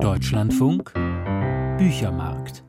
[0.00, 0.92] Deutschlandfunk
[1.78, 2.64] Büchermarkt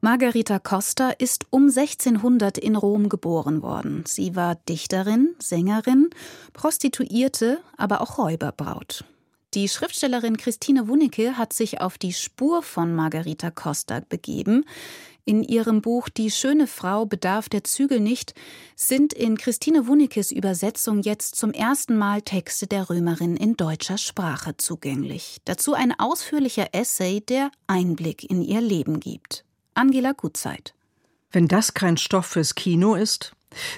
[0.00, 4.04] Margarita Costa ist um 1600 in Rom geboren worden.
[4.06, 6.10] Sie war Dichterin, Sängerin,
[6.52, 9.04] Prostituierte, aber auch Räuberbraut.
[9.54, 14.64] Die Schriftstellerin Christine Wunicke hat sich auf die Spur von Margarita Costa begeben.
[15.24, 18.34] In ihrem Buch Die schöne Frau bedarf der Zügel nicht
[18.74, 24.56] sind in Christine Wunickes Übersetzung jetzt zum ersten Mal Texte der Römerin in deutscher Sprache
[24.56, 25.38] zugänglich.
[25.44, 29.44] Dazu ein ausführlicher Essay, der Einblick in ihr Leben gibt.
[29.74, 30.74] Angela Gutzeit.
[31.32, 33.32] Wenn das kein Stoff fürs Kino ist,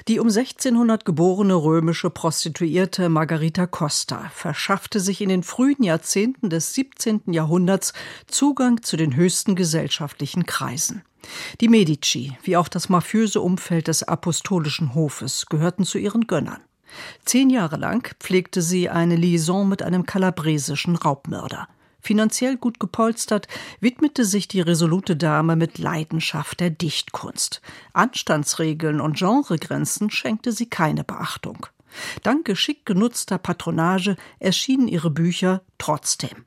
[0.08, 6.74] die um 1600 geborene römische Prostituierte Margarita Costa verschaffte sich in den frühen Jahrzehnten des
[6.74, 7.22] 17.
[7.26, 7.92] Jahrhunderts
[8.26, 11.02] Zugang zu den höchsten gesellschaftlichen Kreisen.
[11.60, 16.60] Die Medici, wie auch das mafiöse Umfeld des apostolischen Hofes, gehörten zu ihren Gönnern.
[17.24, 21.68] Zehn Jahre lang pflegte sie eine Liaison mit einem kalabresischen Raubmörder.
[22.00, 23.46] Finanziell gut gepolstert,
[23.78, 27.62] widmete sich die resolute Dame mit Leidenschaft der Dichtkunst.
[27.92, 31.66] Anstandsregeln und Genregrenzen schenkte sie keine Beachtung.
[32.24, 36.44] Dank geschickt genutzter Patronage erschienen ihre Bücher trotzdem.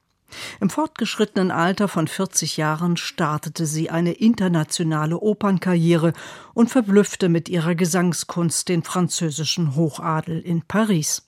[0.59, 6.13] Im fortgeschrittenen Alter von 40 Jahren startete sie eine internationale Opernkarriere
[6.53, 11.23] und verblüffte mit ihrer Gesangskunst den französischen Hochadel in Paris.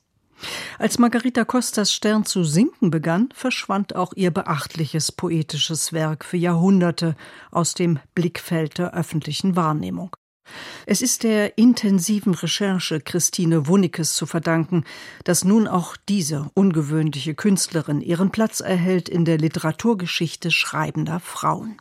[0.78, 7.16] Als Margarita Costas Stern zu sinken begann, verschwand auch ihr beachtliches poetisches Werk für Jahrhunderte
[7.52, 10.16] aus dem Blickfeld der öffentlichen Wahrnehmung.
[10.86, 14.84] Es ist der intensiven Recherche Christine Wunickes zu verdanken,
[15.23, 21.78] dass nun auch diese ungewöhnliche Künstlerin ihren Platz erhält in der Literaturgeschichte schreibender Frauen.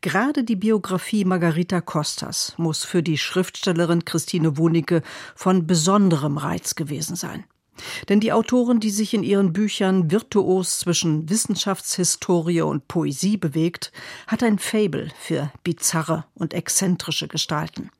[0.00, 5.02] Gerade die Biografie Margarita Costas muss für die Schriftstellerin Christine Wunicke
[5.34, 7.44] von besonderem Reiz gewesen sein.
[8.08, 13.92] Denn die Autorin, die sich in ihren Büchern virtuos zwischen Wissenschaftshistorie und Poesie bewegt,
[14.26, 17.90] hat ein Fabel für bizarre und exzentrische Gestalten.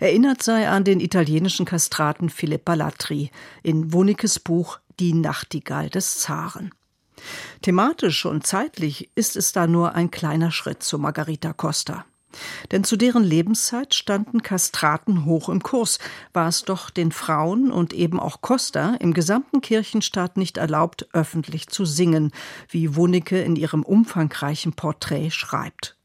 [0.00, 3.30] Erinnert sei an den italienischen Kastraten Philipp Latri
[3.62, 6.72] in Wunikes Buch Die Nachtigall des Zaren.
[7.62, 12.04] Thematisch und zeitlich ist es da nur ein kleiner Schritt zu Margarita Costa.
[12.70, 15.98] Denn zu deren Lebenszeit standen Kastraten hoch im Kurs,
[16.32, 21.68] war es doch den Frauen und eben auch Costa im gesamten Kirchenstaat nicht erlaubt, öffentlich
[21.68, 22.32] zu singen,
[22.68, 25.96] wie Wunicke in ihrem umfangreichen Porträt schreibt.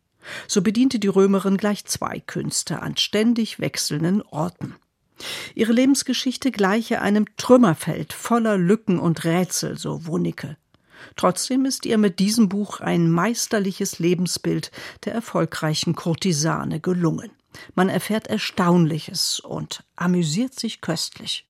[0.48, 4.76] So bediente die Römerin gleich zwei Künste an ständig wechselnden Orten.
[5.56, 10.58] Ihre Lebensgeschichte gleiche einem Trümmerfeld voller Lücken und Rätsel, so Wunicke.
[11.16, 14.72] Trotzdem ist ihr mit diesem Buch ein meisterliches Lebensbild
[15.06, 17.32] der erfolgreichen Kurtisane gelungen.
[17.76, 21.48] Man erfährt Erstaunliches und amüsiert sich köstlich.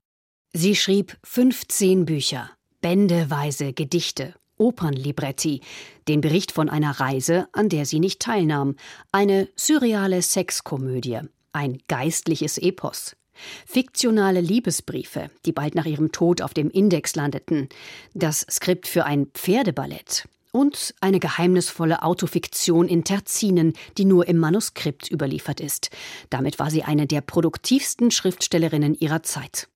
[0.53, 2.49] Sie schrieb 15 Bücher,
[2.81, 5.61] bändeweise Gedichte, Opernlibretti,
[6.07, 8.75] den Bericht von einer Reise, an der sie nicht teilnahm,
[9.11, 11.21] eine surreale Sexkomödie,
[11.53, 13.15] ein geistliches Epos,
[13.65, 17.69] Fiktionale Liebesbriefe, die bald nach ihrem Tod auf dem Index landeten,
[18.13, 25.11] das Skript für ein Pferdeballett und eine geheimnisvolle Autofiktion in Terzinen, die nur im Manuskript
[25.11, 25.89] überliefert ist.
[26.29, 29.67] Damit war sie eine der produktivsten Schriftstellerinnen ihrer Zeit.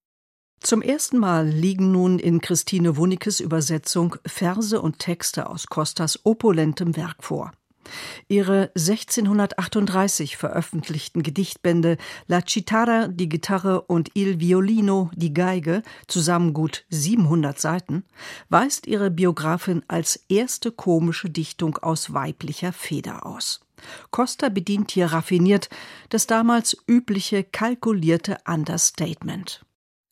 [0.59, 6.95] Zum ersten Mal liegen nun in Christine Wunikes Übersetzung Verse und Texte aus Costas opulentem
[6.95, 7.51] Werk vor.
[8.27, 16.85] Ihre 1638 veröffentlichten Gedichtbände La Chitarra, die Gitarre und Il Violino, die Geige, zusammen gut
[16.89, 18.03] 700 Seiten,
[18.49, 23.61] weist ihre Biografin als erste komische Dichtung aus weiblicher Feder aus.
[24.11, 25.69] Costa bedient hier raffiniert
[26.09, 29.66] das damals übliche kalkulierte Understatement.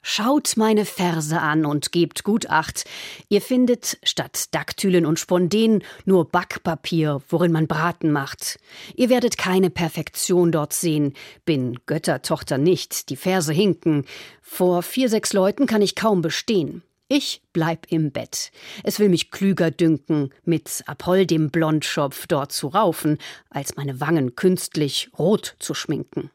[0.07, 2.85] Schaut meine Verse an und gebt gut Acht.
[3.27, 8.59] Ihr findet statt Daktylen und Sponden nur Backpapier, worin man Braten macht.
[8.93, 11.15] Ihr werdet keine Perfektion dort sehen.
[11.43, 14.05] Bin Göttertochter nicht, die Verse hinken.
[14.43, 16.83] Vor vier, sechs Leuten kann ich kaum bestehen.
[17.07, 18.51] Ich bleib im Bett.
[18.83, 23.17] Es will mich klüger dünken, mit Apoll dem Blondschopf dort zu raufen,
[23.49, 26.29] als meine Wangen künstlich rot zu schminken.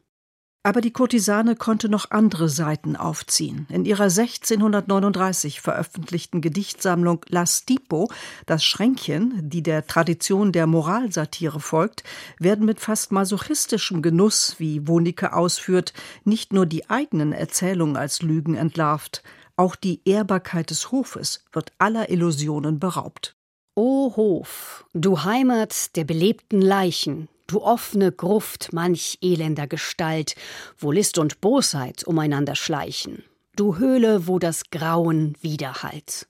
[0.63, 3.65] Aber die Kurtisane konnte noch andere Seiten aufziehen.
[3.69, 8.11] In ihrer 1639 veröffentlichten Gedichtsammlung La Stipo,
[8.45, 12.03] das Schränkchen, die der Tradition der Moralsatire folgt,
[12.37, 15.93] werden mit fast masochistischem Genuss, wie Wonicke ausführt,
[16.25, 19.23] nicht nur die eigenen Erzählungen als Lügen entlarvt,
[19.55, 23.35] auch die Ehrbarkeit des Hofes wird aller Illusionen beraubt.
[23.73, 30.35] O Hof, du Heimat der belebten Leichen, du offene Gruft manch elender Gestalt,
[30.77, 33.23] wo List und Bosheit umeinander schleichen,
[33.55, 36.27] du Höhle, wo das Grauen widerhallt.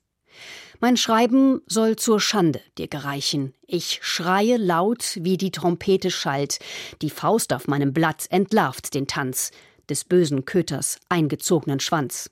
[0.79, 3.53] Mein Schreiben soll zur Schande dir gereichen.
[3.67, 6.57] Ich schreie laut, wie die Trompete schallt.
[7.03, 9.51] Die Faust auf meinem Blatt entlarvt den Tanz
[9.89, 12.31] des bösen Köters eingezogenen Schwanz.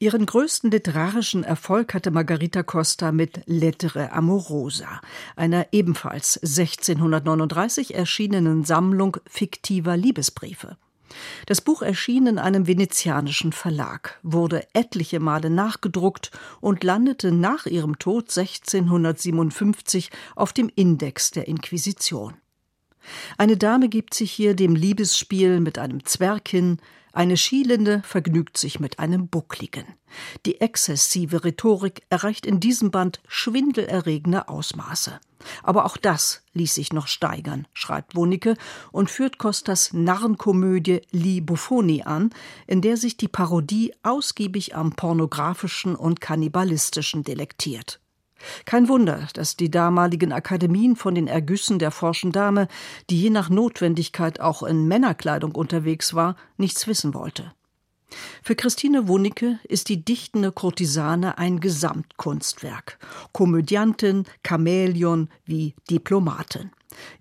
[0.00, 5.00] Ihren größten literarischen Erfolg hatte Margarita Costa mit Lettere Amorosa,
[5.36, 10.76] einer ebenfalls 1639 erschienenen Sammlung fiktiver Liebesbriefe.
[11.46, 18.00] Das Buch erschien in einem venezianischen Verlag, wurde etliche Male nachgedruckt und landete nach ihrem
[18.00, 22.34] Tod 1657 auf dem Index der Inquisition.
[23.38, 26.78] Eine Dame gibt sich hier dem Liebesspiel mit einem Zwerg hin,
[27.14, 29.84] eine Schielende vergnügt sich mit einem Buckligen.
[30.46, 35.20] Die exzessive Rhetorik erreicht in diesem Band schwindelerregende Ausmaße.
[35.62, 38.56] Aber auch das ließ sich noch steigern, schreibt Wonicke
[38.90, 42.30] und führt Costas Narrenkomödie Li Buffoni an,
[42.66, 48.00] in der sich die Parodie ausgiebig am pornografischen und kannibalistischen delektiert.
[48.64, 52.68] Kein Wunder, dass die damaligen Akademien von den Ergüssen der forschen Dame,
[53.10, 57.52] die je nach Notwendigkeit auch in Männerkleidung unterwegs war, nichts wissen wollte.
[58.42, 62.98] Für Christine Wunicke ist die dichtende Kurtisane ein Gesamtkunstwerk.
[63.32, 66.70] Komödiantin, Chamäleon wie Diplomatin.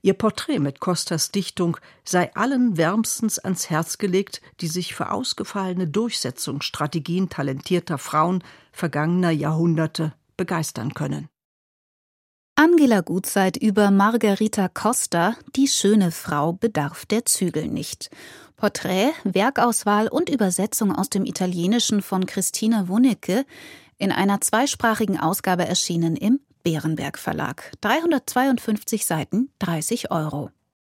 [0.04, 5.88] Ihr Porträt mit Costas Dichtung sei allen wärmstens ans Herz gelegt, die sich für ausgefallene
[5.88, 11.30] Durchsetzungsstrategien talentierter Frauen vergangener Jahrhunderte begeistern können.
[12.56, 18.12] Angela Gutzeit über Margarita Costa, die schöne Frau bedarf der Zügel nicht.
[18.56, 23.46] Porträt, Werkauswahl und Übersetzung aus dem Italienischen von Christine Wunicke
[23.98, 27.72] in einer zweisprachigen Ausgabe erschienen im Bärenberg Verlag.
[27.82, 30.52] 352 Seiten, 30 Euro.